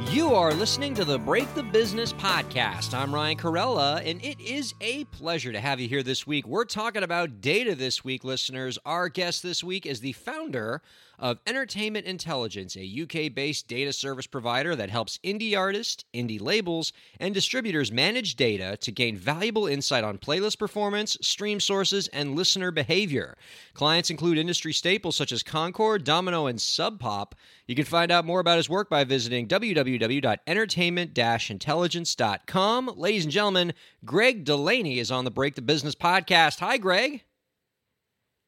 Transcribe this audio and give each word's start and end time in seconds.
You 0.00 0.34
are 0.34 0.52
listening 0.52 0.94
to 0.94 1.04
the 1.04 1.18
Break 1.18 1.52
the 1.54 1.62
Business 1.62 2.12
podcast. 2.14 2.94
I'm 2.94 3.14
Ryan 3.14 3.36
Kairalla, 3.36 4.02
and 4.04 4.24
it 4.24 4.40
is 4.40 4.74
a 4.80 5.04
pleasure 5.04 5.52
to 5.52 5.60
have 5.60 5.80
you 5.80 5.88
here 5.88 6.02
this 6.02 6.26
week. 6.26 6.46
We're 6.46 6.64
talking 6.64 7.02
about 7.02 7.40
data 7.40 7.74
this 7.74 8.02
week, 8.02 8.24
listeners. 8.24 8.78
Our 8.84 9.08
guest 9.08 9.42
this 9.42 9.62
week 9.62 9.86
is 9.86 10.00
the 10.00 10.12
founder 10.12 10.82
of 11.22 11.38
Entertainment 11.46 12.04
Intelligence, 12.04 12.76
a 12.76 13.02
UK 13.02 13.32
based 13.32 13.68
data 13.68 13.92
service 13.92 14.26
provider 14.26 14.74
that 14.74 14.90
helps 14.90 15.18
indie 15.18 15.56
artists, 15.56 16.04
indie 16.12 16.40
labels, 16.40 16.92
and 17.20 17.32
distributors 17.32 17.92
manage 17.92 18.34
data 18.34 18.76
to 18.78 18.90
gain 18.90 19.16
valuable 19.16 19.68
insight 19.68 20.02
on 20.02 20.18
playlist 20.18 20.58
performance, 20.58 21.16
stream 21.22 21.60
sources, 21.60 22.08
and 22.08 22.34
listener 22.34 22.72
behavior. 22.72 23.38
Clients 23.72 24.10
include 24.10 24.36
industry 24.36 24.72
staples 24.72 25.14
such 25.14 25.30
as 25.30 25.44
Concord, 25.44 26.02
Domino, 26.02 26.46
and 26.46 26.60
Sub 26.60 26.98
Pop. 26.98 27.36
You 27.66 27.76
can 27.76 27.84
find 27.84 28.10
out 28.10 28.26
more 28.26 28.40
about 28.40 28.56
his 28.56 28.68
work 28.68 28.90
by 28.90 29.04
visiting 29.04 29.46
www.entertainment 29.46 31.16
intelligence.com. 31.16 32.90
Ladies 32.96 33.24
and 33.24 33.32
gentlemen, 33.32 33.72
Greg 34.04 34.44
Delaney 34.44 34.98
is 34.98 35.12
on 35.12 35.24
the 35.24 35.30
Break 35.30 35.54
the 35.54 35.62
Business 35.62 35.94
podcast. 35.94 36.58
Hi, 36.58 36.78
Greg. 36.78 37.22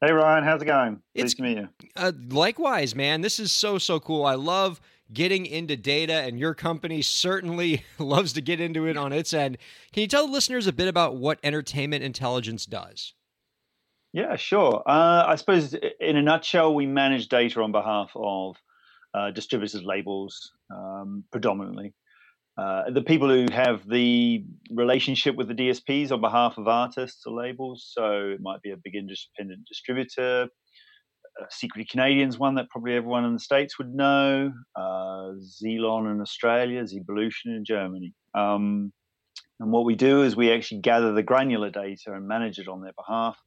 Hey 0.01 0.13
Ryan, 0.13 0.45
how's 0.45 0.61
it 0.61 0.67
going? 0.67 1.01
Pleased 1.15 1.25
it's, 1.27 1.35
to 1.35 1.43
meet 1.43 1.57
you. 1.57 1.69
Uh, 1.97 2.13
likewise, 2.29 2.95
man. 2.95 3.21
This 3.21 3.39
is 3.39 3.53
so 3.53 3.79
so 3.79 4.01
cool. 4.01 4.25
I 4.25 4.35
love 4.35 4.81
getting 5.13 5.47
into 5.47 5.77
data, 5.77 6.15
and 6.15 6.39
your 6.39 6.55
company 6.55 7.03
certainly 7.03 7.85
loves 7.99 8.33
to 8.35 8.41
get 8.41 8.61
into 8.61 8.87
it 8.87 8.97
on 8.97 9.13
its 9.13 9.33
end. 9.33 9.59
Can 9.93 10.03
you 10.03 10.09
tell 10.09 10.27
the 10.27 10.33
listeners 10.33 10.67
a 10.67 10.73
bit 10.73 10.89
about 10.89 11.17
what 11.17 11.39
entertainment 11.43 12.03
intelligence 12.03 12.67
does? 12.67 13.15
Yeah, 14.13 14.37
sure. 14.37 14.83
Uh, 14.87 15.25
I 15.27 15.35
suppose 15.37 15.75
in 16.01 16.17
a 16.17 16.23
nutshell, 16.23 16.75
we 16.75 16.87
manage 16.87 17.29
data 17.29 17.61
on 17.61 17.73
behalf 17.73 18.13
of 18.15 18.57
uh, 19.13 19.31
distributors, 19.31 19.83
labels, 19.83 20.53
um, 20.71 21.25
predominantly. 21.33 21.95
Uh, 22.57 22.91
the 22.91 23.03
people 23.03 23.29
who 23.29 23.47
have 23.53 23.89
the 23.89 24.45
relationship 24.71 25.35
with 25.35 25.49
the 25.49 25.55
DSPs 25.55 26.13
on 26.13 26.21
behalf 26.21 26.57
of 26.57 26.69
artists 26.69 27.27
or 27.27 27.35
labels. 27.35 27.91
So 27.93 28.29
it 28.29 28.41
might 28.41 28.63
be 28.63 28.71
a 28.71 28.77
big 28.77 28.95
independent 28.95 29.67
distributor, 29.67 30.49
Secretly 31.51 31.87
Canadians 31.91 32.39
one 32.39 32.55
that 32.55 32.71
probably 32.71 32.95
everyone 32.95 33.25
in 33.25 33.33
the 33.33 33.41
States 33.41 33.79
would 33.79 33.93
know, 33.93 34.53
uh, 34.77 35.33
Zelon 35.41 36.11
in 36.13 36.21
Australia, 36.21 36.83
Zebralution 36.85 37.47
in 37.47 37.65
Germany. 37.65 38.15
Um, 38.35 38.93
and 39.61 39.73
what 39.73 39.85
we 39.85 39.95
do 39.95 40.23
is 40.23 40.37
we 40.37 40.53
actually 40.53 40.81
gather 40.81 41.13
the 41.13 41.23
granular 41.23 41.71
data 41.71 42.13
and 42.13 42.27
manage 42.27 42.59
it 42.59 42.69
on 42.69 42.83
their 42.83 42.93
behalf, 42.93 43.39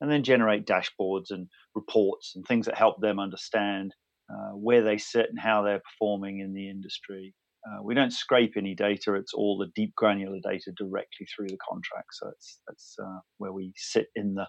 and 0.00 0.10
then 0.10 0.22
generate 0.22 0.66
dashboards 0.66 1.30
and 1.30 1.48
reports 1.74 2.32
and 2.34 2.44
things 2.46 2.66
that 2.66 2.76
help 2.76 3.00
them 3.00 3.18
understand 3.18 3.94
uh, 4.30 4.52
where 4.52 4.82
they 4.82 4.98
sit 4.98 5.28
and 5.28 5.38
how 5.38 5.62
they're 5.62 5.80
performing 5.80 6.40
in 6.40 6.54
the 6.54 6.68
industry. 6.68 7.34
Uh, 7.66 7.82
we 7.82 7.94
don't 7.94 8.12
scrape 8.12 8.54
any 8.56 8.74
data; 8.74 9.14
it's 9.14 9.32
all 9.32 9.56
the 9.58 9.70
deep 9.74 9.94
granular 9.94 10.38
data 10.42 10.72
directly 10.76 11.26
through 11.34 11.48
the 11.48 11.58
contract. 11.68 12.08
So 12.12 12.28
it's 12.28 12.60
that's 12.66 12.96
uh, 13.02 13.20
where 13.38 13.52
we 13.52 13.72
sit 13.76 14.08
in 14.14 14.34
the 14.34 14.46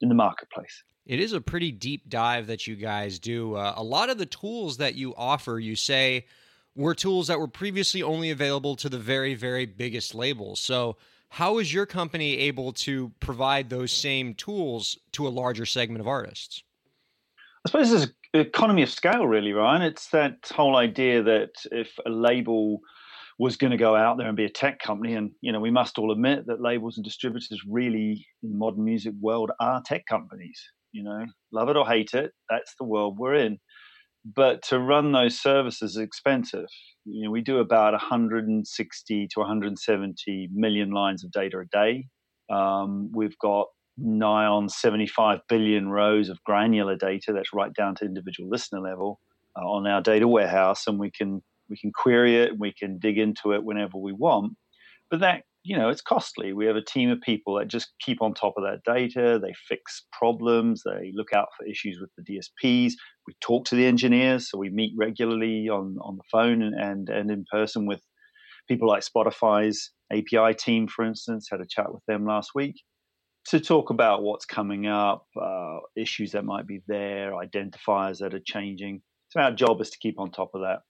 in 0.00 0.08
the 0.08 0.14
marketplace. 0.14 0.82
It 1.06 1.20
is 1.20 1.32
a 1.32 1.40
pretty 1.40 1.70
deep 1.70 2.08
dive 2.08 2.48
that 2.48 2.66
you 2.66 2.74
guys 2.74 3.20
do. 3.20 3.54
Uh, 3.54 3.74
a 3.76 3.82
lot 3.82 4.10
of 4.10 4.18
the 4.18 4.26
tools 4.26 4.78
that 4.78 4.96
you 4.96 5.14
offer, 5.16 5.58
you 5.60 5.76
say, 5.76 6.26
were 6.74 6.94
tools 6.94 7.28
that 7.28 7.38
were 7.38 7.48
previously 7.48 8.02
only 8.02 8.30
available 8.30 8.74
to 8.76 8.88
the 8.88 8.98
very, 8.98 9.34
very 9.34 9.66
biggest 9.66 10.14
labels. 10.14 10.60
So, 10.60 10.96
how 11.28 11.58
is 11.58 11.72
your 11.72 11.86
company 11.86 12.38
able 12.38 12.72
to 12.72 13.12
provide 13.20 13.70
those 13.70 13.92
same 13.92 14.34
tools 14.34 14.98
to 15.12 15.26
a 15.26 15.30
larger 15.30 15.66
segment 15.66 16.00
of 16.00 16.08
artists? 16.08 16.62
I 17.64 17.68
suppose 17.68 17.90
there's 17.90 18.12
economy 18.40 18.82
of 18.82 18.90
scale, 18.90 19.26
really, 19.26 19.52
Ryan. 19.52 19.82
It's 19.82 20.08
that 20.10 20.50
whole 20.54 20.76
idea 20.76 21.22
that 21.22 21.50
if 21.70 21.92
a 22.06 22.10
label 22.10 22.80
was 23.38 23.56
going 23.56 23.70
to 23.70 23.76
go 23.76 23.94
out 23.94 24.16
there 24.16 24.28
and 24.28 24.36
be 24.36 24.44
a 24.46 24.50
tech 24.50 24.80
company, 24.80 25.14
and 25.14 25.30
you 25.40 25.52
know, 25.52 25.60
we 25.60 25.70
must 25.70 25.98
all 25.98 26.12
admit 26.12 26.46
that 26.46 26.60
labels 26.60 26.96
and 26.96 27.04
distributors 27.04 27.62
really 27.68 28.26
in 28.42 28.50
the 28.50 28.56
modern 28.56 28.84
music 28.84 29.12
world 29.20 29.50
are 29.60 29.82
tech 29.84 30.04
companies. 30.08 30.60
You 30.92 31.04
know, 31.04 31.26
love 31.52 31.68
it 31.68 31.76
or 31.76 31.86
hate 31.86 32.14
it, 32.14 32.32
that's 32.48 32.74
the 32.78 32.86
world 32.86 33.18
we're 33.18 33.34
in. 33.34 33.58
But 34.34 34.62
to 34.70 34.78
run 34.80 35.12
those 35.12 35.38
services 35.38 35.92
is 35.92 35.98
expensive. 35.98 36.66
You 37.04 37.24
know, 37.24 37.30
we 37.30 37.42
do 37.42 37.58
about 37.58 37.92
160 37.92 39.28
to 39.28 39.40
170 39.40 40.48
million 40.52 40.90
lines 40.90 41.22
of 41.22 41.30
data 41.30 41.60
a 41.60 41.66
day. 41.66 42.06
Um, 42.50 43.10
we've 43.14 43.38
got 43.38 43.66
nigh 43.98 44.46
on 44.46 44.68
75 44.68 45.40
billion 45.48 45.88
rows 45.88 46.28
of 46.28 46.42
granular 46.44 46.96
data 46.96 47.32
that's 47.32 47.54
right 47.54 47.72
down 47.72 47.94
to 47.96 48.04
individual 48.04 48.48
listener 48.48 48.80
level 48.80 49.20
uh, 49.56 49.64
on 49.64 49.86
our 49.86 50.02
data 50.02 50.28
warehouse 50.28 50.86
and 50.86 50.98
we 50.98 51.10
can 51.10 51.42
we 51.68 51.76
can 51.76 51.90
query 51.92 52.36
it 52.36 52.50
and 52.50 52.60
we 52.60 52.72
can 52.72 52.98
dig 52.98 53.18
into 53.18 53.52
it 53.52 53.64
whenever 53.64 53.98
we 53.98 54.12
want. 54.12 54.52
But 55.10 55.20
that 55.20 55.42
you 55.62 55.76
know 55.76 55.88
it's 55.88 56.02
costly. 56.02 56.52
We 56.52 56.66
have 56.66 56.76
a 56.76 56.82
team 56.82 57.10
of 57.10 57.20
people 57.20 57.58
that 57.58 57.68
just 57.68 57.92
keep 58.00 58.22
on 58.22 58.34
top 58.34 58.54
of 58.56 58.64
that 58.64 58.82
data. 58.84 59.40
They 59.42 59.54
fix 59.68 60.04
problems. 60.12 60.82
They 60.84 61.12
look 61.14 61.32
out 61.34 61.48
for 61.56 61.66
issues 61.66 61.98
with 62.00 62.10
the 62.16 62.22
dsps 62.22 62.92
we 63.26 63.34
talk 63.40 63.64
to 63.66 63.74
the 63.74 63.86
engineers 63.86 64.48
so 64.50 64.58
we 64.58 64.70
meet 64.70 64.92
regularly 64.96 65.68
on 65.68 65.96
on 66.00 66.16
the 66.16 66.22
phone 66.30 66.62
and 66.62 66.74
and, 66.74 67.08
and 67.08 67.30
in 67.30 67.44
person 67.50 67.86
with 67.86 68.00
people 68.68 68.88
like 68.88 69.02
spotify's 69.02 69.90
api 70.12 70.54
team 70.54 70.86
for 70.86 71.04
instance. 71.04 71.48
Had 71.50 71.60
a 71.60 71.66
chat 71.68 71.92
with 71.92 72.04
them 72.06 72.26
last 72.26 72.50
week 72.54 72.76
to 73.48 73.60
talk 73.60 73.90
about 73.90 74.22
what's 74.22 74.44
coming 74.44 74.86
up, 74.86 75.26
uh, 75.40 75.78
issues 75.96 76.32
that 76.32 76.44
might 76.44 76.66
be 76.66 76.80
there, 76.86 77.32
identifiers 77.32 78.18
that 78.18 78.34
are 78.34 78.40
changing. 78.44 79.02
So 79.28 79.40
our 79.40 79.52
job 79.52 79.80
is 79.80 79.90
to 79.90 79.98
keep 79.98 80.18
on 80.18 80.30
top 80.30 80.50
of 80.54 80.62
that. 80.62 80.80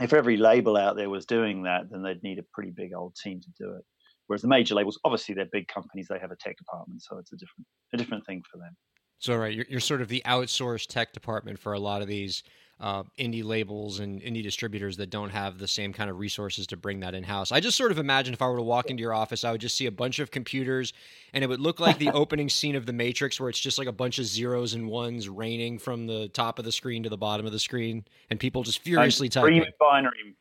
If 0.00 0.12
every 0.12 0.36
label 0.36 0.76
out 0.76 0.96
there 0.96 1.10
was 1.10 1.26
doing 1.26 1.62
that, 1.64 1.84
then 1.90 2.02
they'd 2.02 2.22
need 2.22 2.38
a 2.38 2.44
pretty 2.52 2.72
big 2.74 2.90
old 2.96 3.16
team 3.22 3.40
to 3.40 3.48
do 3.58 3.74
it. 3.76 3.84
Whereas 4.26 4.42
the 4.42 4.48
major 4.48 4.74
labels, 4.74 4.98
obviously, 5.04 5.34
they're 5.34 5.46
big 5.50 5.68
companies; 5.68 6.08
they 6.08 6.18
have 6.18 6.32
a 6.32 6.36
tech 6.36 6.56
department, 6.56 7.02
so 7.02 7.18
it's 7.18 7.32
a 7.32 7.36
different 7.36 7.66
a 7.94 7.96
different 7.96 8.26
thing 8.26 8.42
for 8.50 8.58
them. 8.58 8.76
So, 9.18 9.36
right, 9.36 9.54
you're, 9.54 9.66
you're 9.68 9.80
sort 9.80 10.02
of 10.02 10.08
the 10.08 10.22
outsourced 10.26 10.88
tech 10.88 11.12
department 11.12 11.58
for 11.58 11.72
a 11.72 11.78
lot 11.78 12.02
of 12.02 12.08
these 12.08 12.42
uh, 12.78 13.04
indie 13.18 13.44
labels 13.44 14.00
and 14.00 14.20
indie 14.20 14.42
distributors 14.42 14.98
that 14.98 15.08
don't 15.08 15.30
have 15.30 15.58
the 15.58 15.68
same 15.68 15.92
kind 15.92 16.10
of 16.10 16.18
resources 16.18 16.66
to 16.66 16.76
bring 16.76 17.00
that 17.00 17.14
in 17.14 17.24
house. 17.24 17.50
I 17.50 17.60
just 17.60 17.76
sort 17.76 17.90
of 17.90 17.98
imagine 17.98 18.34
if 18.34 18.42
I 18.42 18.48
were 18.48 18.56
to 18.56 18.62
walk 18.62 18.90
into 18.90 19.00
your 19.00 19.14
office, 19.14 19.44
I 19.44 19.52
would 19.52 19.60
just 19.60 19.76
see 19.76 19.86
a 19.86 19.90
bunch 19.90 20.18
of 20.18 20.30
computers, 20.30 20.92
and 21.32 21.42
it 21.42 21.46
would 21.46 21.60
look 21.60 21.80
like 21.80 21.98
the 21.98 22.10
opening 22.14 22.48
scene 22.48 22.76
of 22.76 22.84
The 22.84 22.92
Matrix, 22.92 23.40
where 23.40 23.48
it's 23.48 23.60
just 23.60 23.78
like 23.78 23.88
a 23.88 23.92
bunch 23.92 24.18
of 24.18 24.26
zeros 24.26 24.74
and 24.74 24.88
ones 24.88 25.28
raining 25.28 25.78
from 25.78 26.06
the 26.06 26.28
top 26.28 26.58
of 26.58 26.64
the 26.64 26.72
screen 26.72 27.02
to 27.04 27.08
the 27.08 27.16
bottom 27.16 27.46
of 27.46 27.52
the 27.52 27.58
screen, 27.58 28.04
and 28.28 28.38
people 28.38 28.62
just 28.62 28.80
furiously 28.80 29.28
typing. 29.28 29.64
Binary. 29.80 30.36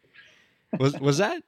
Was 0.78 1.00
was 1.00 1.19
that? 1.19 1.41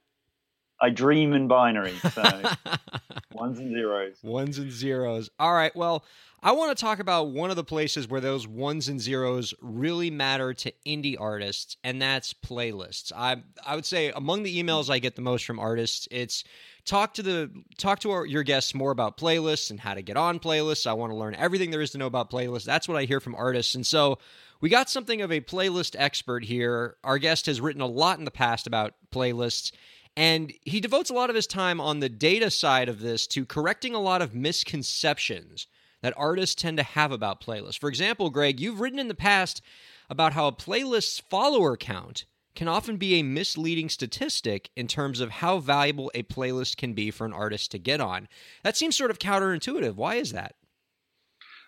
I 0.82 0.90
dream 0.90 1.34
in 1.34 1.48
binary. 1.48 1.96
So 2.14 2.24
ones 3.32 3.60
and 3.60 3.72
zeros. 3.72 4.18
Ones 4.22 4.58
and 4.58 4.72
zeros. 4.72 5.30
All 5.40 5.54
right. 5.54 5.76
Well, 5.76 6.04
I 6.44 6.52
want 6.52 6.78
to 6.78 6.80
talk 6.82 7.00
about 7.00 7.30
one 7.30 7.50
of 7.50 7.56
the 7.56 7.64
places 7.64 8.08
where 8.08 8.22
those 8.22 8.48
ones 8.48 8.88
and 8.88 9.02
zeros 9.02 9.56
really 9.60 10.12
matter 10.12 10.54
to 10.54 10.72
indie 10.86 11.20
artists, 11.20 11.78
and 11.84 12.00
that's 12.02 12.34
playlists. 12.34 13.12
I 13.16 13.38
I 13.66 13.76
would 13.76 13.86
say 13.86 14.12
among 14.12 14.44
the 14.44 14.62
emails 14.62 14.90
I 14.90 15.00
get 15.00 15.16
the 15.16 15.22
most 15.24 15.46
from 15.46 15.60
artists, 15.60 16.08
it's 16.12 16.44
talk 16.86 17.16
to 17.16 17.24
the 17.24 17.52
talk 17.78 18.00
to 18.02 18.12
our, 18.12 18.26
your 18.26 18.44
guests 18.44 18.76
more 18.76 18.92
about 18.92 19.18
playlists 19.18 19.72
and 19.72 19.80
how 19.80 19.96
to 19.96 20.04
get 20.04 20.16
on 20.16 20.40
playlists. 20.40 20.86
I 20.86 20.94
want 20.94 21.12
to 21.12 21.18
learn 21.18 21.34
everything 21.36 21.72
there 21.72 21.82
is 21.82 21.92
to 21.92 21.98
know 21.98 22.06
about 22.06 22.30
playlists. 22.30 22.66
That's 22.66 22.88
what 22.88 22.98
I 22.98 23.06
hear 23.06 23.20
from 23.20 23.34
artists, 23.34 23.74
and 23.74 23.86
so 23.86 24.20
we 24.62 24.70
got 24.70 24.90
something 24.90 25.22
of 25.22 25.32
a 25.32 25.42
playlist 25.42 25.96
expert 25.98 26.44
here. 26.44 26.98
Our 27.04 27.18
guest 27.18 27.48
has 27.48 27.62
written 27.62 27.82
a 27.82 27.88
lot 27.88 28.20
in 28.20 28.26
the 28.26 28.32
past 28.32 28.68
about 28.68 28.94
playlists. 29.12 29.72
And 30.18 30.52
he 30.64 30.80
devotes 30.80 31.12
a 31.12 31.14
lot 31.14 31.30
of 31.30 31.36
his 31.36 31.46
time 31.46 31.80
on 31.80 32.00
the 32.00 32.10
data 32.10 32.50
side 32.50 32.90
of 32.90 33.02
this 33.02 33.28
to 33.28 33.46
correcting 33.46 33.94
a 33.94 34.02
lot 34.02 34.24
of 34.24 34.34
misconceptions 34.34 35.68
that 36.02 36.16
artists 36.18 36.56
tend 36.56 36.78
to 36.78 36.84
have 36.84 37.12
about 37.12 37.40
playlists. 37.40 37.78
For 37.78 37.88
example, 37.88 38.32
Greg, 38.32 38.60
you've 38.60 38.82
written 38.82 38.98
in 38.98 39.10
the 39.10 39.14
past 39.14 39.62
about 40.10 40.34
how 40.34 40.48
a 40.48 40.52
playlist's 40.52 41.20
follower 41.20 41.78
count 41.78 42.26
can 42.56 42.68
often 42.68 42.98
be 42.98 43.20
a 43.20 43.24
misleading 43.24 43.90
statistic 43.90 44.72
in 44.76 44.88
terms 44.88 45.20
of 45.20 45.30
how 45.30 45.60
valuable 45.60 46.10
a 46.16 46.24
playlist 46.24 46.78
can 46.78 46.94
be 46.94 47.12
for 47.12 47.28
an 47.28 47.34
artist 47.34 47.70
to 47.70 47.78
get 47.78 48.02
on. 48.02 48.28
That 48.64 48.76
seems 48.76 48.98
sort 48.98 49.12
of 49.12 49.20
counterintuitive. 49.20 49.94
Why 49.94 50.16
is 50.16 50.32
that? 50.32 50.56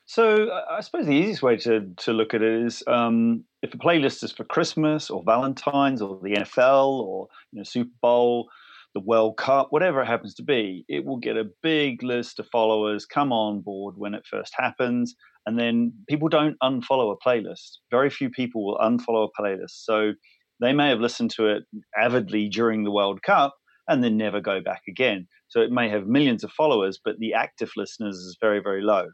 So 0.07 0.49
I 0.67 0.81
suppose 0.81 1.05
the 1.05 1.11
easiest 1.11 1.43
way 1.43 1.57
to, 1.57 1.93
to 1.97 2.13
look 2.13 2.33
at 2.33 2.41
it 2.41 2.65
is 2.65 2.81
um, 2.87 3.43
if 3.61 3.73
a 3.73 3.77
playlist 3.77 4.23
is 4.23 4.31
for 4.31 4.45
Christmas 4.45 5.09
or 5.09 5.23
Valentine's 5.23 6.01
or 6.01 6.19
the 6.23 6.35
NFL 6.35 7.01
or 7.01 7.27
you 7.51 7.59
know, 7.59 7.63
Super 7.63 7.91
Bowl, 8.01 8.49
the 8.95 9.01
World 9.01 9.37
Cup, 9.37 9.67
whatever 9.71 10.01
it 10.01 10.07
happens 10.07 10.33
to 10.35 10.43
be, 10.43 10.85
it 10.87 11.05
will 11.05 11.17
get 11.17 11.37
a 11.37 11.49
big 11.61 12.01
list 12.01 12.39
of 12.39 12.47
followers 12.51 13.05
come 13.05 13.31
on 13.31 13.61
board 13.61 13.95
when 13.97 14.13
it 14.13 14.25
first 14.29 14.53
happens. 14.57 15.15
And 15.45 15.59
then 15.59 15.93
people 16.07 16.29
don't 16.29 16.57
unfollow 16.63 17.13
a 17.13 17.27
playlist. 17.27 17.77
Very 17.91 18.09
few 18.09 18.29
people 18.29 18.65
will 18.65 18.77
unfollow 18.77 19.27
a 19.27 19.41
playlist. 19.41 19.83
So 19.83 20.13
they 20.59 20.73
may 20.73 20.89
have 20.89 20.99
listened 20.99 21.31
to 21.31 21.47
it 21.47 21.63
avidly 21.97 22.49
during 22.49 22.83
the 22.83 22.91
World 22.91 23.21
Cup 23.23 23.55
and 23.87 24.03
then 24.03 24.17
never 24.17 24.41
go 24.41 24.61
back 24.61 24.81
again. 24.87 25.27
So 25.47 25.61
it 25.61 25.71
may 25.71 25.89
have 25.89 26.07
millions 26.07 26.43
of 26.43 26.51
followers, 26.51 26.99
but 27.03 27.17
the 27.19 27.33
active 27.33 27.71
listeners 27.75 28.15
is 28.15 28.37
very, 28.39 28.59
very 28.61 28.81
low. 28.81 29.07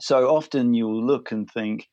So 0.00 0.34
often 0.34 0.74
you'll 0.74 1.04
look 1.04 1.30
and 1.30 1.48
think, 1.50 1.86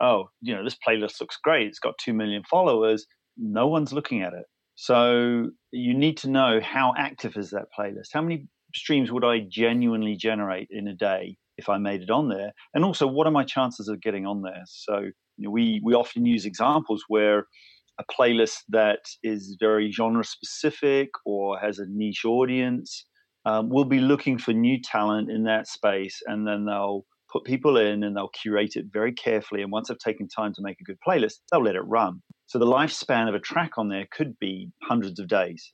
oh, 0.00 0.30
you 0.40 0.54
know, 0.54 0.64
this 0.64 0.76
playlist 0.86 1.20
looks 1.20 1.38
great. 1.42 1.66
It's 1.66 1.78
got 1.78 1.98
2 1.98 2.12
million 2.12 2.42
followers. 2.48 3.06
No 3.36 3.66
one's 3.66 3.92
looking 3.92 4.22
at 4.22 4.32
it. 4.32 4.44
So 4.74 5.50
you 5.72 5.92
need 5.92 6.16
to 6.18 6.30
know 6.30 6.60
how 6.62 6.94
active 6.96 7.36
is 7.36 7.50
that 7.50 7.66
playlist? 7.76 8.10
How 8.12 8.22
many 8.22 8.46
streams 8.74 9.10
would 9.10 9.24
I 9.24 9.40
genuinely 9.40 10.16
generate 10.16 10.68
in 10.70 10.86
a 10.86 10.94
day 10.94 11.36
if 11.56 11.68
I 11.68 11.78
made 11.78 12.02
it 12.02 12.10
on 12.10 12.28
there? 12.28 12.52
And 12.74 12.84
also, 12.84 13.06
what 13.06 13.26
are 13.26 13.32
my 13.32 13.44
chances 13.44 13.88
of 13.88 14.00
getting 14.00 14.24
on 14.24 14.42
there? 14.42 14.62
So 14.66 14.98
you 15.36 15.44
know, 15.44 15.50
we 15.50 15.80
we 15.84 15.94
often 15.94 16.26
use 16.26 16.44
examples 16.44 17.02
where 17.08 17.46
a 17.98 18.04
playlist 18.04 18.58
that 18.68 19.00
is 19.24 19.56
very 19.58 19.90
genre 19.90 20.24
specific 20.24 21.08
or 21.26 21.58
has 21.58 21.80
a 21.80 21.86
niche 21.88 22.24
audience 22.24 23.04
um, 23.44 23.70
will 23.70 23.84
be 23.84 23.98
looking 23.98 24.38
for 24.38 24.52
new 24.52 24.80
talent 24.80 25.30
in 25.30 25.44
that 25.44 25.66
space, 25.66 26.20
and 26.26 26.46
then 26.46 26.66
they'll 26.66 27.04
put 27.30 27.44
people 27.44 27.76
in 27.76 28.02
and 28.02 28.16
they'll 28.16 28.28
curate 28.28 28.76
it 28.76 28.86
very 28.92 29.12
carefully. 29.12 29.62
And 29.62 29.70
once 29.70 29.88
they've 29.88 29.98
taken 29.98 30.28
time 30.28 30.52
to 30.54 30.62
make 30.62 30.80
a 30.80 30.84
good 30.84 30.98
playlist, 31.06 31.40
they'll 31.50 31.62
let 31.62 31.74
it 31.74 31.82
run. 31.82 32.22
So 32.46 32.58
the 32.58 32.66
lifespan 32.66 33.28
of 33.28 33.34
a 33.34 33.40
track 33.40 33.72
on 33.76 33.88
there 33.88 34.06
could 34.10 34.38
be 34.38 34.70
hundreds 34.82 35.20
of 35.20 35.28
days. 35.28 35.72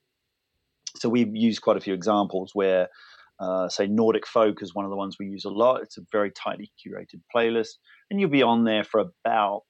So 0.97 1.09
we've 1.09 1.35
used 1.35 1.63
quite 1.63 1.77
a 1.77 1.81
few 1.81 1.95
examples 1.95 2.51
where, 2.55 2.89
uh, 3.41 3.69
say, 3.69 3.87
Nordic 3.87 4.27
folk 4.27 4.63
is 4.63 4.75
one 4.75 4.85
of 4.85 4.91
the 4.91 4.97
ones 4.97 5.17
we 5.19 5.27
use 5.27 5.45
a 5.45 5.51
lot. 5.51 5.83
It's 5.83 5.99
a 5.99 6.03
very 6.13 6.31
tightly 6.31 6.71
curated 6.85 7.21
playlist, 7.35 7.75
and 8.11 8.21
you'll 8.21 8.31
be 8.31 8.43
on 8.43 8.65
there 8.65 8.85
for 8.85 9.01
about 9.01 9.63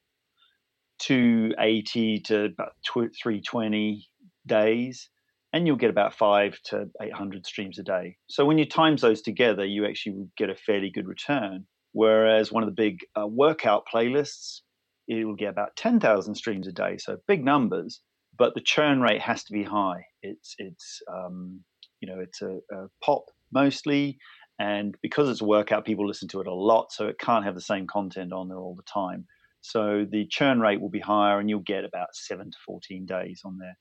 280 1.00 2.20
to 2.20 2.44
about 2.44 2.72
320 2.92 4.06
days 4.46 5.08
and 5.54 5.68
you'll 5.68 5.76
get 5.76 5.90
about 5.90 6.12
five 6.12 6.58
to 6.64 6.90
800 7.00 7.46
streams 7.46 7.78
a 7.78 7.84
day. 7.84 8.16
So 8.28 8.44
when 8.44 8.58
you 8.58 8.66
times 8.66 9.02
those 9.02 9.22
together, 9.22 9.64
you 9.64 9.86
actually 9.86 10.26
get 10.36 10.50
a 10.50 10.56
fairly 10.56 10.90
good 10.90 11.06
return. 11.06 11.66
Whereas 11.94 12.50
one 12.50 12.64
of 12.64 12.68
the 12.68 12.74
big 12.74 13.06
uh, 13.16 13.26
workout 13.26 13.84
playlists, 13.92 14.62
it 15.06 15.24
will 15.24 15.36
get 15.36 15.50
about 15.50 15.76
10,000 15.76 16.34
streams 16.34 16.66
a 16.66 16.72
day. 16.72 16.98
So 16.98 17.18
big 17.28 17.44
numbers, 17.44 18.00
but 18.36 18.54
the 18.54 18.60
churn 18.60 19.00
rate 19.00 19.20
has 19.20 19.44
to 19.44 19.52
be 19.52 19.62
high. 19.62 20.04
It's, 20.20 20.56
it's, 20.58 21.00
um, 21.08 21.60
you 22.00 22.08
know, 22.08 22.20
it's 22.20 22.42
a, 22.42 22.58
a 22.72 22.88
pop 23.02 23.26
mostly. 23.52 24.18
And 24.58 24.96
because 25.02 25.28
it's 25.28 25.40
a 25.40 25.44
workout, 25.44 25.84
people 25.84 26.06
listen 26.06 26.26
to 26.28 26.40
it 26.40 26.48
a 26.48 26.54
lot. 26.54 26.90
So 26.90 27.06
it 27.06 27.20
can't 27.20 27.44
have 27.44 27.54
the 27.54 27.60
same 27.60 27.86
content 27.86 28.32
on 28.32 28.48
there 28.48 28.58
all 28.58 28.74
the 28.74 28.82
time. 28.82 29.26
So 29.60 30.04
the 30.10 30.26
churn 30.28 30.58
rate 30.58 30.80
will 30.80 30.90
be 30.90 31.00
higher 31.00 31.38
and 31.38 31.48
you'll 31.48 31.60
get 31.60 31.84
about 31.84 32.08
seven 32.12 32.50
to 32.50 32.56
14 32.66 33.06
days 33.06 33.42
on 33.44 33.58
there. 33.58 33.78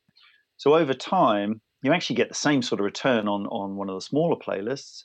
So 0.58 0.76
over 0.76 0.94
time, 0.94 1.62
you 1.82 1.92
actually 1.92 2.18
get 2.18 2.30
the 2.30 2.36
same 2.36 2.62
sort 2.62 2.80
of 2.80 2.86
return 2.86 3.28
on, 3.28 3.48
on 3.48 3.76
one 3.76 3.90
of 3.90 3.96
the 3.96 4.02
smaller 4.02 4.38
playlists, 4.38 5.04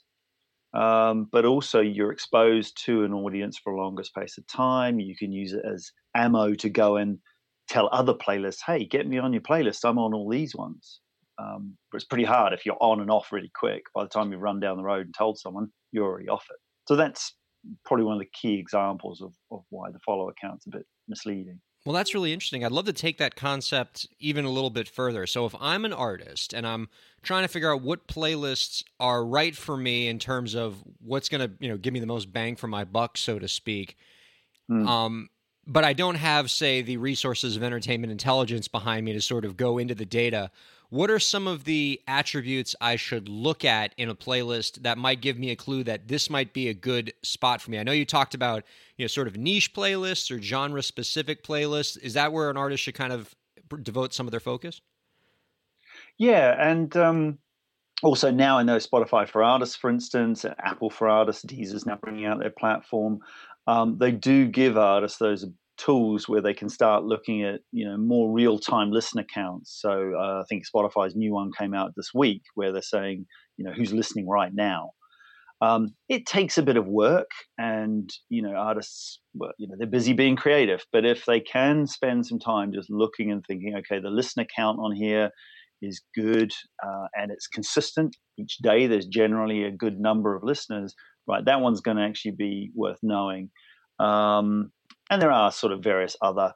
um, 0.73 1.27
but 1.31 1.45
also 1.45 1.79
you're 1.79 2.11
exposed 2.11 2.83
to 2.85 3.03
an 3.03 3.13
audience 3.13 3.57
for 3.57 3.73
a 3.73 3.81
longer 3.81 4.03
space 4.03 4.37
of 4.37 4.45
time. 4.47 4.99
You 4.99 5.15
can 5.15 5.31
use 5.31 5.53
it 5.53 5.63
as 5.65 5.91
ammo 6.15 6.53
to 6.55 6.69
go 6.69 6.97
and 6.97 7.19
tell 7.67 7.89
other 7.91 8.13
playlists, 8.13 8.59
hey, 8.65 8.85
get 8.85 9.07
me 9.07 9.17
on 9.17 9.33
your 9.33 9.41
playlist. 9.41 9.87
I'm 9.87 9.99
on 9.99 10.13
all 10.13 10.29
these 10.29 10.55
ones. 10.55 11.01
Um, 11.39 11.77
but 11.91 11.97
it's 11.97 12.05
pretty 12.05 12.25
hard 12.25 12.53
if 12.53 12.65
you're 12.65 12.77
on 12.81 12.99
and 12.99 13.09
off 13.09 13.31
really 13.31 13.51
quick. 13.55 13.83
By 13.95 14.03
the 14.03 14.09
time 14.09 14.31
you've 14.31 14.41
run 14.41 14.59
down 14.59 14.77
the 14.77 14.83
road 14.83 15.05
and 15.05 15.15
told 15.17 15.37
someone, 15.37 15.69
you're 15.91 16.05
already 16.05 16.27
off 16.27 16.45
it. 16.49 16.57
So 16.87 16.95
that's 16.95 17.33
probably 17.85 18.05
one 18.05 18.15
of 18.15 18.21
the 18.21 18.29
key 18.33 18.55
examples 18.59 19.21
of, 19.21 19.33
of 19.51 19.63
why 19.69 19.89
the 19.91 19.99
follow 20.05 20.29
account's 20.29 20.65
a 20.67 20.71
bit 20.71 20.85
misleading. 21.07 21.61
Well, 21.85 21.95
that's 21.95 22.13
really 22.13 22.33
interesting. 22.33 22.65
I'd 22.65 22.71
love 22.71 22.85
to 22.85 22.93
take 22.93 23.17
that 23.19 23.35
concept 23.35 24.07
even 24.19 24.45
a 24.45 24.49
little 24.49 24.69
bit 24.69 24.87
further. 24.87 25.25
So, 25.25 25.45
if 25.45 25.55
I'm 25.59 25.85
an 25.85 25.93
artist 25.93 26.53
and 26.53 26.67
I'm 26.67 26.89
trying 27.23 27.43
to 27.43 27.47
figure 27.47 27.73
out 27.73 27.81
what 27.81 28.07
playlists 28.07 28.83
are 28.99 29.25
right 29.25 29.55
for 29.55 29.77
me 29.77 30.07
in 30.07 30.19
terms 30.19 30.55
of 30.55 30.83
what's 30.99 31.29
going 31.29 31.41
to, 31.41 31.51
you 31.59 31.69
know, 31.69 31.77
give 31.77 31.93
me 31.93 31.99
the 31.99 32.05
most 32.05 32.31
bang 32.33 32.55
for 32.55 32.67
my 32.67 32.83
buck, 32.83 33.17
so 33.17 33.39
to 33.39 33.47
speak, 33.47 33.95
mm. 34.69 34.85
um, 34.87 35.29
but 35.69 35.85
I 35.85 35.93
don't 35.93 36.15
have, 36.15 36.51
say, 36.51 36.81
the 36.81 36.97
resources 36.97 37.55
of 37.55 37.63
entertainment 37.63 38.11
intelligence 38.11 38.67
behind 38.67 39.05
me 39.05 39.13
to 39.13 39.21
sort 39.21 39.45
of 39.45 39.55
go 39.55 39.77
into 39.77 39.95
the 39.95 40.05
data 40.05 40.51
what 40.89 41.11
are 41.11 41.19
some 41.19 41.47
of 41.47 41.65
the 41.65 42.01
attributes 42.07 42.75
I 42.81 42.95
should 42.95 43.29
look 43.29 43.63
at 43.63 43.93
in 43.97 44.09
a 44.09 44.15
playlist 44.15 44.81
that 44.81 44.97
might 44.97 45.21
give 45.21 45.37
me 45.37 45.51
a 45.51 45.55
clue 45.55 45.83
that 45.83 46.07
this 46.07 46.29
might 46.29 46.51
be 46.51 46.67
a 46.67 46.73
good 46.73 47.13
spot 47.21 47.61
for 47.61 47.69
me? 47.69 47.77
I 47.77 47.83
know 47.83 47.91
you 47.91 48.05
talked 48.05 48.33
about, 48.33 48.63
you 48.97 49.03
know, 49.03 49.07
sort 49.07 49.27
of 49.27 49.37
niche 49.37 49.73
playlists 49.73 50.35
or 50.35 50.41
genre 50.41 50.81
specific 50.81 51.43
playlists. 51.43 51.97
Is 52.01 52.15
that 52.15 52.33
where 52.33 52.49
an 52.49 52.57
artist 52.57 52.83
should 52.83 52.95
kind 52.95 53.13
of 53.13 53.35
devote 53.83 54.15
some 54.15 54.25
of 54.25 54.31
their 54.31 54.39
focus? 54.39 54.81
Yeah, 56.17 56.55
and 56.59 56.95
um, 56.97 57.37
also 58.01 58.31
now 58.31 58.57
I 58.57 58.63
know 58.63 58.77
Spotify 58.77 59.27
for 59.27 59.43
Artists, 59.43 59.75
for 59.75 59.91
instance, 59.91 60.43
Apple 60.43 60.89
for 60.89 61.07
Artists, 61.07 61.43
Deezer's 61.43 61.85
now 61.85 61.97
bringing 62.01 62.25
out 62.25 62.39
their 62.39 62.49
platform. 62.49 63.19
Um, 63.69 63.97
they 63.99 64.11
do 64.11 64.47
give 64.47 64.77
artists 64.77 65.19
those 65.19 65.45
tools 65.77 66.27
where 66.27 66.41
they 66.41 66.55
can 66.55 66.69
start 66.69 67.03
looking 67.03 67.43
at 67.43 67.61
you 67.71 67.87
know 67.87 67.97
more 67.97 68.33
real 68.33 68.57
time 68.57 68.91
listener 68.91 69.25
counts. 69.33 69.77
So 69.79 70.13
uh, 70.17 70.41
I 70.41 70.43
think 70.49 70.63
Spotify's 70.67 71.15
new 71.15 71.33
one 71.33 71.51
came 71.57 71.75
out 71.75 71.91
this 71.95 72.09
week 72.13 72.41
where 72.55 72.71
they're 72.71 72.81
saying 72.81 73.25
you 73.57 73.65
know 73.65 73.71
who's 73.71 73.93
listening 73.93 74.27
right 74.27 74.51
now. 74.53 74.91
Um, 75.61 75.93
it 76.07 76.25
takes 76.25 76.57
a 76.57 76.63
bit 76.63 76.77
of 76.77 76.87
work, 76.87 77.29
and 77.59 78.09
you 78.29 78.41
know 78.41 78.55
artists, 78.55 79.19
well, 79.35 79.51
you 79.59 79.67
know 79.67 79.75
they're 79.77 79.87
busy 79.87 80.13
being 80.13 80.35
creative. 80.35 80.83
But 80.91 81.05
if 81.05 81.25
they 81.25 81.39
can 81.39 81.85
spend 81.85 82.25
some 82.25 82.39
time 82.39 82.73
just 82.73 82.89
looking 82.89 83.31
and 83.31 83.43
thinking, 83.45 83.75
okay, 83.75 84.01
the 84.01 84.09
listener 84.09 84.47
count 84.55 84.79
on 84.79 84.95
here 84.95 85.29
is 85.81 86.01
good 86.15 86.51
uh, 86.85 87.07
and 87.15 87.31
it's 87.31 87.47
consistent 87.47 88.15
each 88.37 88.57
day. 88.57 88.87
There's 88.87 89.05
generally 89.05 89.63
a 89.63 89.71
good 89.71 89.99
number 89.99 90.35
of 90.35 90.43
listeners. 90.43 90.93
Right, 91.29 91.45
that 91.45 91.61
one's 91.61 91.81
going 91.81 91.97
to 91.97 92.03
actually 92.03 92.31
be 92.31 92.71
worth 92.73 92.97
knowing. 93.03 93.51
Um, 93.99 94.71
and 95.11 95.21
there 95.21 95.31
are 95.31 95.51
sort 95.51 95.73
of 95.73 95.83
various 95.83 96.15
other 96.21 96.53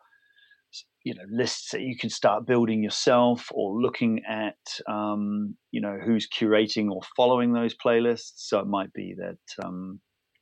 you 1.03 1.13
know 1.13 1.23
lists 1.29 1.71
that 1.71 1.81
you 1.81 1.97
can 1.97 2.09
start 2.09 2.47
building 2.47 2.81
yourself 2.81 3.49
or 3.53 3.79
looking 3.79 4.21
at 4.27 4.55
um, 4.87 5.55
you 5.71 5.81
know 5.81 5.97
who's 6.03 6.27
curating 6.27 6.89
or 6.89 7.01
following 7.15 7.53
those 7.53 7.75
playlists 7.75 8.31
so 8.37 8.59
it 8.59 8.67
might 8.67 8.91
be 8.93 9.15
that 9.17 9.65
um, 9.65 9.99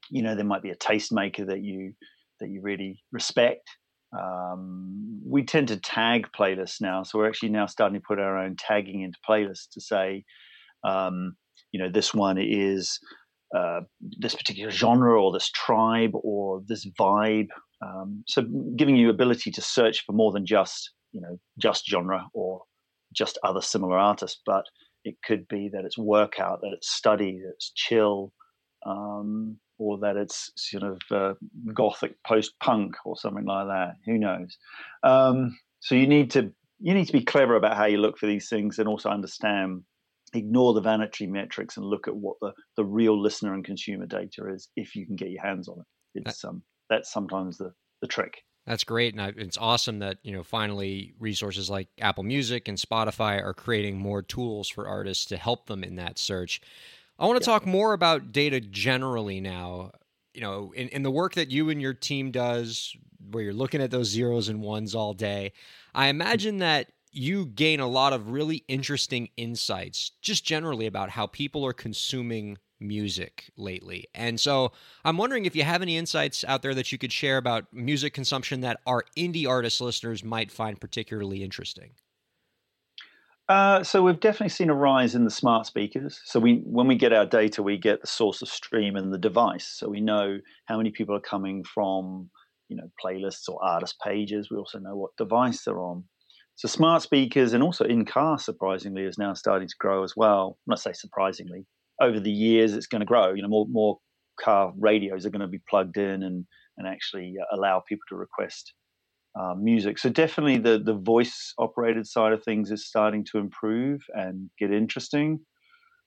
you 0.10 0.22
know 0.22 0.36
there 0.36 0.46
might 0.46 0.62
be 0.62 0.70
a 0.70 0.75
tastemaker 0.75 1.46
that 1.48 1.62
you 1.62 1.94
that 2.39 2.50
you 2.50 2.62
really 2.62 3.01
respect 3.12 3.67
um, 4.17 5.22
we 5.25 5.44
tend 5.44 5.67
to 5.70 5.77
tag 5.77 6.27
playlists 6.38 6.79
now 6.79 7.03
so 7.03 7.17
we're 7.17 7.27
actually 7.27 7.50
now 7.50 7.65
starting 7.65 8.00
to 8.00 8.06
put 8.08 8.20
our 8.20 8.38
own 8.38 8.56
tagging 8.58 9.01
into 9.01 9.17
playlists 9.27 9.70
to 9.72 9.82
say 9.82 10.24
um, 10.84 11.36
you 11.72 11.82
know 11.82 11.89
this 11.89 12.13
one 12.13 12.38
is 12.38 13.00
uh, 13.55 13.81
this 14.20 14.36
particular 14.36 14.72
genre 14.72 15.22
or 15.22 15.31
this 15.31 15.50
tribe 15.51 16.12
or 16.13 16.62
this 16.67 16.88
vibe 17.00 17.48
um, 17.81 18.24
so 18.27 18.43
giving 18.75 18.96
you 18.96 19.10
ability 19.10 19.51
to 19.51 19.62
search 19.62 20.03
for 20.05 20.13
more 20.13 20.31
than 20.31 20.46
just 20.46 20.91
you 21.12 21.22
know 21.22 21.39
just 21.58 21.88
genre 21.88 22.27
or 22.34 22.62
just 23.13 23.38
other 23.43 23.62
similar 23.62 23.98
artists, 23.98 24.41
but 24.46 24.65
it 25.03 25.15
could 25.25 25.48
be 25.48 25.70
that 25.74 25.84
it's 25.84 25.98
workout, 25.98 26.62
that 26.62 26.74
it's 26.74 26.91
study, 26.91 27.39
that 27.39 27.51
it's 27.55 27.72
chill, 27.75 28.31
um, 28.86 29.58
or 29.77 29.98
that 30.00 30.15
it's 30.15 30.51
sort 30.55 30.84
of 30.84 31.00
uh, 31.12 31.34
gothic 31.74 32.15
post 32.25 32.53
punk 32.62 32.96
or 33.05 33.17
something 33.17 33.46
like 33.46 33.67
that. 33.67 33.96
Who 34.05 34.17
knows? 34.17 34.58
Um, 35.03 35.58
so 35.79 35.96
you 35.96 36.08
need 36.08 36.31
to 36.31 36.51
you 36.79 36.93
need 36.93 37.05
to 37.05 37.13
be 37.13 37.24
clever 37.24 37.55
about 37.55 37.77
how 37.77 37.86
you 37.86 37.98
look 37.98 38.17
for 38.17 38.27
these 38.27 38.50
things 38.50 38.79
and 38.79 38.88
also 38.88 39.10
understand 39.10 39.84
ignore 40.34 40.74
the 40.74 40.82
vanity 40.82 41.28
metrics 41.28 41.78
and 41.78 41.86
look 41.86 42.08
at 42.08 42.16
what 42.16 42.38
the, 42.42 42.52
the 42.78 42.86
real 42.86 43.22
listener 43.22 43.54
and 43.54 43.66
consumer 43.66 44.06
data 44.06 44.48
is 44.48 44.70
if 44.76 44.96
you 44.96 45.06
can 45.06 45.16
get 45.16 45.30
your 45.30 45.42
hands 45.44 45.68
on 45.68 45.80
it 45.80 46.24
it's 46.26 46.44
um 46.44 46.62
that's 46.90 47.12
sometimes 47.12 47.58
the 47.58 47.74
the 48.02 48.08
trick. 48.08 48.44
That's 48.68 48.84
great, 48.84 49.16
and 49.16 49.38
it's 49.40 49.58
awesome 49.58 50.00
that 50.00 50.20
you 50.22 50.34
know 50.34 50.44
finally 50.44 51.14
resources 51.20 51.70
like 51.70 51.88
Apple 52.00 52.24
Music 52.24 52.68
and 52.68 52.78
Spotify 52.78 53.42
are 53.42 53.54
creating 53.56 53.98
more 53.98 54.22
tools 54.22 54.70
for 54.70 54.88
artists 54.88 55.26
to 55.26 55.38
help 55.38 55.66
them 55.66 55.84
in 55.84 55.96
that 55.96 56.20
search. 56.20 56.62
I 57.18 57.26
want 57.26 57.42
to 57.42 57.50
yeah. 57.50 57.54
talk 57.54 57.66
more 57.66 57.94
about 57.94 58.32
data 58.32 58.60
generally 58.60 59.40
now. 59.40 59.94
You 60.34 60.42
know, 60.42 60.74
in, 60.76 60.88
in 60.90 61.04
the 61.04 61.12
work 61.12 61.34
that 61.36 61.50
you 61.52 61.70
and 61.70 61.82
your 61.82 61.94
team 61.94 62.32
does, 62.32 62.96
where 63.32 63.44
you're 63.44 63.54
looking 63.54 63.82
at 63.82 63.92
those 63.92 64.08
zeros 64.08 64.48
and 64.48 64.62
ones 64.62 64.96
all 64.96 65.14
day, 65.14 65.54
I 65.94 66.08
imagine 66.08 66.60
that 66.60 66.92
you 67.12 67.46
gain 67.46 67.80
a 67.80 67.88
lot 67.88 68.13
of 68.13 68.32
really 68.32 68.63
interesting 68.68 69.30
insights 69.38 70.12
just 70.22 70.46
generally 70.46 70.86
about 70.86 71.10
how 71.10 71.27
people 71.27 71.65
are 71.65 71.74
consuming 71.74 72.58
music 72.80 73.51
lately. 73.58 74.08
And 74.15 74.39
so 74.39 74.72
I'm 75.06 75.18
wondering 75.18 75.46
if 75.46 75.56
you 75.56 75.63
have 75.63 75.82
any 75.82 75.98
insights 75.98 76.44
out 76.48 76.62
there 76.62 76.74
that 76.74 76.91
you 76.91 76.98
could 76.98 77.13
share 77.13 77.38
about 77.38 77.65
music 77.72 78.13
consumption 78.13 78.62
that 78.62 78.80
our 78.86 79.03
indie 79.15 79.48
artist 79.48 79.82
listeners 79.82 80.24
might 80.24 80.51
find 80.51 80.80
particularly 80.80 81.44
interesting. 81.44 81.91
Uh, 83.50 83.84
so 83.84 84.01
we've 84.01 84.20
definitely 84.20 84.50
seen 84.50 84.70
a 84.70 84.74
rise 84.74 85.13
in 85.13 85.25
the 85.25 85.30
smart 85.30 85.65
speakers. 85.65 86.22
So 86.24 86.39
we, 86.39 86.62
when 86.65 86.88
we 86.88 86.96
get 86.96 87.12
our 87.12 87.25
data, 87.25 87.62
we 87.62 87.77
get 87.77 88.00
the 88.00 88.08
source 88.08 88.41
of 88.41 88.48
stream 88.48 88.96
and 88.96 89.13
the 89.13 89.18
device. 89.18 89.68
So 89.68 89.89
we 89.89 90.00
know 90.00 90.39
how 90.65 90.77
many 90.77 90.89
people 90.89 91.15
are 91.15 91.22
coming 91.22 91.65
from, 91.65 92.30
you 92.70 92.77
know, 92.77 92.89
playlists 93.03 93.50
or 93.50 93.62
artist 93.62 94.00
pages. 94.00 94.50
We 94.50 94.58
also 94.58 94.80
know 94.80 94.96
what 94.96 95.18
device 95.18 95.65
they're 95.65 95.82
on. 95.82 96.06
So 96.55 96.67
smart 96.67 97.01
speakers 97.01 97.53
and 97.53 97.63
also 97.63 97.86
in 97.86 98.05
car, 98.05 98.38
surprisingly, 98.38 99.03
is 99.03 99.17
now 99.17 99.34
starting 99.34 99.67
to 99.67 99.75
grow 99.79 100.03
as 100.03 100.13
well. 100.15 100.58
When 100.65 100.75
I 100.75 100.79
say 100.79 100.93
surprisingly, 100.93 101.65
over 102.01 102.20
the 102.20 102.31
years 102.31 102.74
it's 102.74 102.88
going 102.88 103.00
to 103.00 103.05
grow. 103.05 103.34
You 103.34 103.41
know, 103.41 103.48
more 103.48 103.65
more 103.70 103.98
car 104.39 104.74
radios 104.79 105.25
are 105.25 105.29
going 105.29 105.41
to 105.41 105.48
be 105.48 105.62
plugged 105.70 105.98
in 105.98 106.24
and 106.24 106.46
and 106.77 106.88
actually 106.88 107.36
uh, 107.39 107.55
allow 107.55 107.81
people 107.88 108.03
to 108.10 108.15
request 108.15 108.74
uh, 109.39 109.53
music. 109.55 109.98
So 109.98 110.10
definitely 110.10 110.58
the 110.58 110.79
the 110.79 110.93
voice 110.93 111.53
operated 111.58 112.08
side 112.08 112.34
of 112.34 112.43
things 112.43 112.72
is 112.72 112.88
starting 112.88 113.25
to 113.31 113.38
improve 113.38 114.01
and 114.13 114.50
get 114.60 114.72
interesting. 114.72 115.39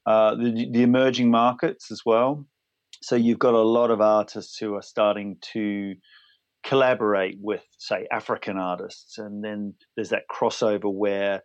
Uh, 0.07 0.35
the, 0.35 0.69
the 0.71 0.83
emerging 0.83 1.31
markets 1.31 1.91
as 1.91 2.03
well. 2.05 2.47
So 3.03 3.17
you've 3.17 3.39
got 3.39 3.55
a 3.55 3.63
lot 3.63 3.91
of 3.91 4.03
artists 4.03 4.59
who 4.59 4.75
are 4.75 4.83
starting 4.83 5.39
to 5.53 5.95
collaborate 6.65 7.37
with, 7.41 7.63
say, 7.79 8.07
African 8.11 8.59
artists, 8.59 9.19
and 9.19 9.45
then 9.45 9.75
there's 9.97 10.11
that 10.11 10.25
crossover 10.31 10.93
where 10.93 11.43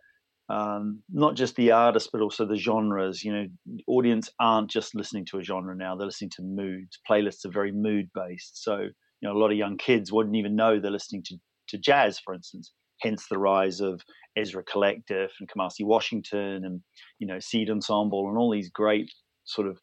um, 0.48 1.02
not 1.08 1.36
just 1.36 1.54
the 1.54 1.70
artists 1.70 2.08
but 2.12 2.20
also 2.20 2.44
the 2.44 2.56
genres. 2.56 3.22
You 3.22 3.32
know, 3.32 3.46
audience 3.86 4.30
aren't 4.40 4.70
just 4.70 4.94
listening 4.94 5.26
to 5.26 5.38
a 5.38 5.42
genre 5.44 5.76
now; 5.76 5.94
they're 5.94 6.06
listening 6.06 6.32
to 6.36 6.42
moods. 6.42 6.98
Playlists 7.08 7.44
are 7.44 7.52
very 7.52 7.72
mood 7.72 8.08
based, 8.14 8.62
so 8.62 8.78
you 8.78 9.28
know 9.28 9.32
a 9.32 9.38
lot 9.38 9.52
of 9.52 9.58
young 9.58 9.76
kids 9.76 10.12
wouldn't 10.12 10.36
even 10.36 10.56
know 10.56 10.80
they're 10.80 10.90
listening 10.90 11.22
to 11.26 11.36
to 11.68 11.78
jazz, 11.78 12.18
for 12.18 12.34
instance. 12.34 12.72
Hence 13.00 13.26
the 13.30 13.38
rise 13.38 13.80
of 13.80 14.02
Ezra 14.36 14.62
Collective 14.64 15.30
and 15.40 15.48
Kamasi 15.48 15.84
Washington 15.84 16.64
and 16.64 16.80
you 17.18 17.26
know 17.26 17.38
Seed 17.38 17.70
Ensemble 17.70 18.28
and 18.28 18.36
all 18.36 18.50
these 18.50 18.70
great 18.70 19.10
sort 19.44 19.68
of 19.68 19.78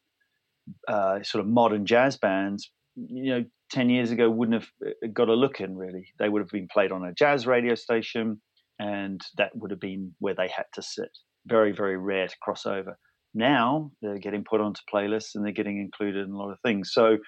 uh, 0.86 1.22
sort 1.22 1.42
of 1.44 1.50
modern 1.50 1.86
jazz 1.86 2.16
bands. 2.16 2.70
You 3.06 3.30
know, 3.30 3.44
ten 3.70 3.90
years 3.90 4.10
ago 4.10 4.30
wouldn't 4.30 4.62
have 4.62 4.70
uh, 4.84 5.08
got 5.12 5.28
a 5.28 5.34
look 5.34 5.60
in 5.60 5.76
really. 5.76 6.12
They 6.18 6.28
would 6.28 6.40
have 6.40 6.50
been 6.50 6.68
played 6.72 6.92
on 6.92 7.04
a 7.04 7.14
jazz 7.14 7.46
radio 7.46 7.74
station, 7.74 8.40
and 8.78 9.20
that 9.36 9.50
would 9.54 9.70
have 9.70 9.80
been 9.80 10.14
where 10.18 10.34
they 10.34 10.48
had 10.48 10.66
to 10.74 10.82
sit. 10.82 11.10
Very 11.46 11.72
very 11.72 11.96
rare 11.96 12.28
to 12.28 12.36
cross 12.42 12.66
over. 12.66 12.98
Now 13.34 13.92
they're 14.02 14.18
getting 14.18 14.44
put 14.44 14.60
onto 14.60 14.80
playlists 14.92 15.34
and 15.34 15.44
they're 15.44 15.52
getting 15.52 15.78
included 15.78 16.26
in 16.26 16.32
a 16.32 16.36
lot 16.36 16.50
of 16.50 16.58
things. 16.64 16.90
So 16.92 17.18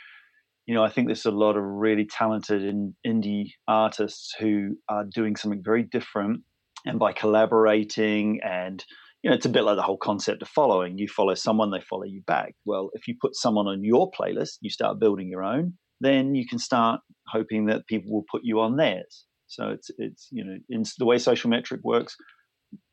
you 0.66 0.74
know, 0.74 0.84
I 0.84 0.88
think 0.88 1.08
there's 1.08 1.26
a 1.26 1.32
lot 1.32 1.56
of 1.56 1.64
really 1.64 2.06
talented 2.06 2.62
in, 2.62 2.94
indie 3.04 3.54
artists 3.66 4.34
who 4.38 4.76
are 4.88 5.04
doing 5.04 5.34
something 5.34 5.62
very 5.64 5.82
different. 5.82 6.42
And 6.86 6.98
by 6.98 7.12
collaborating 7.12 8.38
and, 8.44 8.84
you 9.22 9.30
know, 9.30 9.36
it's 9.36 9.46
a 9.46 9.50
bit 9.50 9.64
like 9.64 9.76
the 9.76 9.82
whole 9.82 9.98
concept 9.98 10.42
of 10.42 10.48
following. 10.48 10.98
You 10.98 11.08
follow 11.08 11.34
someone, 11.34 11.70
they 11.70 11.80
follow 11.80 12.04
you 12.04 12.22
back. 12.26 12.54
Well, 12.64 12.90
if 12.94 13.06
you 13.06 13.16
put 13.20 13.36
someone 13.36 13.66
on 13.66 13.84
your 13.84 14.10
playlist, 14.10 14.58
you 14.60 14.70
start 14.70 14.98
building 14.98 15.28
your 15.28 15.42
own, 15.42 15.74
then 16.00 16.34
you 16.34 16.46
can 16.46 16.58
start 16.58 17.00
hoping 17.28 17.66
that 17.66 17.86
people 17.86 18.12
will 18.12 18.24
put 18.30 18.42
you 18.44 18.60
on 18.60 18.76
theirs. 18.76 19.26
So 19.46 19.68
it's, 19.68 19.90
it's 19.98 20.28
you 20.30 20.44
know, 20.44 20.56
in 20.68 20.84
the 20.98 21.04
way 21.04 21.18
social 21.18 21.50
metric 21.50 21.80
works, 21.84 22.16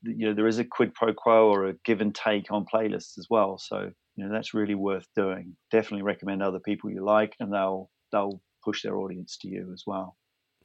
you 0.03 0.27
know, 0.27 0.33
there 0.33 0.47
is 0.47 0.59
a 0.59 0.65
quid 0.65 0.93
pro 0.93 1.13
quo 1.13 1.49
or 1.49 1.67
a 1.67 1.73
give 1.85 2.01
and 2.01 2.13
take 2.13 2.51
on 2.51 2.65
playlists 2.73 3.17
as 3.17 3.27
well. 3.29 3.57
So 3.57 3.91
you 4.17 4.25
know 4.25 4.31
that's 4.31 4.53
really 4.53 4.75
worth 4.75 5.05
doing. 5.15 5.55
Definitely 5.71 6.03
recommend 6.03 6.41
other 6.41 6.59
people 6.59 6.89
you 6.89 7.05
like, 7.05 7.33
and 7.39 7.53
they'll 7.53 7.89
they'll 8.11 8.41
push 8.65 8.83
their 8.83 8.97
audience 8.97 9.37
to 9.41 9.47
you 9.47 9.71
as 9.73 9.83
well. 9.85 10.17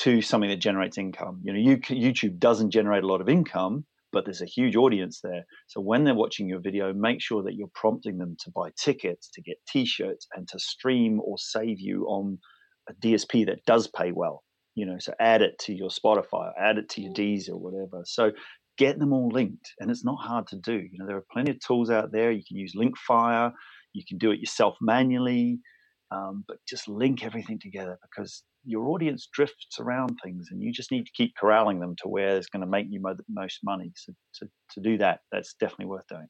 to 0.00 0.22
something 0.22 0.50
that 0.50 0.60
generates 0.60 0.98
income. 0.98 1.40
You 1.42 1.52
know, 1.52 1.58
you, 1.58 1.78
YouTube 1.78 2.38
doesn't 2.38 2.70
generate 2.70 3.02
a 3.02 3.06
lot 3.06 3.20
of 3.20 3.28
income, 3.28 3.84
but 4.12 4.24
there's 4.24 4.42
a 4.42 4.46
huge 4.46 4.76
audience 4.76 5.20
there. 5.22 5.44
So 5.66 5.80
when 5.80 6.04
they're 6.04 6.14
watching 6.14 6.48
your 6.48 6.60
video, 6.60 6.92
make 6.92 7.20
sure 7.20 7.42
that 7.42 7.54
you're 7.54 7.70
prompting 7.74 8.18
them 8.18 8.36
to 8.44 8.50
buy 8.54 8.70
tickets, 8.76 9.28
to 9.34 9.42
get 9.42 9.56
T-shirts, 9.68 10.26
and 10.34 10.46
to 10.48 10.58
stream 10.58 11.20
or 11.20 11.36
save 11.38 11.80
you 11.80 12.04
on 12.04 12.38
a 12.88 12.94
DSP 12.94 13.46
that 13.46 13.64
does 13.66 13.88
pay 13.88 14.12
well. 14.12 14.44
You 14.78 14.86
know, 14.86 14.98
so 15.00 15.12
add 15.18 15.42
it 15.42 15.58
to 15.62 15.74
your 15.74 15.88
Spotify, 15.88 16.52
add 16.56 16.78
it 16.78 16.88
to 16.90 17.00
your 17.02 17.12
Deezer, 17.12 17.50
or 17.50 17.56
whatever. 17.56 18.04
So 18.06 18.30
get 18.76 19.00
them 19.00 19.12
all 19.12 19.28
linked, 19.28 19.72
and 19.80 19.90
it's 19.90 20.04
not 20.04 20.20
hard 20.20 20.46
to 20.48 20.56
do. 20.56 20.74
You 20.74 20.98
know, 20.98 21.06
there 21.06 21.16
are 21.16 21.26
plenty 21.32 21.50
of 21.50 21.58
tools 21.58 21.90
out 21.90 22.12
there. 22.12 22.30
You 22.30 22.44
can 22.46 22.56
use 22.56 22.74
Linkfire. 22.76 23.52
You 23.92 24.04
can 24.08 24.18
do 24.18 24.30
it 24.30 24.38
yourself 24.38 24.76
manually. 24.80 25.58
Um, 26.10 26.44
but 26.46 26.58
just 26.66 26.86
link 26.88 27.24
everything 27.24 27.58
together 27.58 27.98
because 28.02 28.44
your 28.64 28.86
audience 28.88 29.28
drifts 29.32 29.80
around 29.80 30.16
things 30.22 30.48
and 30.50 30.62
you 30.62 30.72
just 30.72 30.92
need 30.92 31.04
to 31.06 31.12
keep 31.14 31.34
corralling 31.38 31.80
them 31.80 31.96
to 32.02 32.08
where 32.08 32.36
it's 32.36 32.46
going 32.46 32.62
to 32.62 32.68
make 32.68 32.86
you 32.88 33.00
mo- 33.00 33.16
most 33.28 33.58
money. 33.64 33.90
So 33.96 34.12
to, 34.36 34.48
to 34.74 34.80
do 34.80 34.96
that, 34.98 35.20
that's 35.32 35.54
definitely 35.54 35.86
worth 35.86 36.06
doing. 36.08 36.28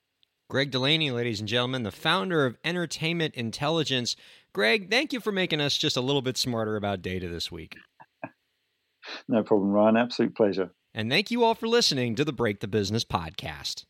Greg 0.51 0.71
Delaney, 0.71 1.11
ladies 1.11 1.41
and 1.41 1.49
gentlemen, 1.49 1.83
the 1.83 1.93
founder 1.93 2.47
of 2.47 2.57
Entertainment 2.65 3.35
Intelligence. 3.35 4.17
Greg, 4.55 4.91
thank 4.91 5.13
you 5.13 5.21
for 5.21 5.31
making 5.31 5.61
us 5.61 5.77
just 5.77 5.97
a 5.97 6.01
little 6.01 6.23
bit 6.23 6.39
smarter 6.39 6.77
about 6.77 7.03
data 7.03 7.29
this 7.29 7.53
week. 7.53 7.77
No 9.29 9.43
problem, 9.43 9.71
Ryan. 9.71 9.97
Absolute 9.97 10.35
pleasure. 10.35 10.71
And 10.95 11.11
thank 11.11 11.31
you 11.31 11.45
all 11.45 11.55
for 11.55 11.69
listening 11.69 12.15
to 12.17 12.25
the 12.25 12.33
Break 12.33 12.61
the 12.61 12.69
Business 12.69 13.05
podcast. 13.05 13.85